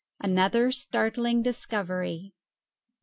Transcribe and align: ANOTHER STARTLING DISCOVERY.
ANOTHER 0.19 0.71
STARTLING 0.71 1.43
DISCOVERY. 1.43 2.33